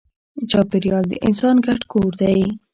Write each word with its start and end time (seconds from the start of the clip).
چاپېریال 0.51 1.05
د 1.09 1.13
انسان 1.27 1.55
ګډ 1.65 1.81
کور 1.91 2.11
دی. 2.21 2.39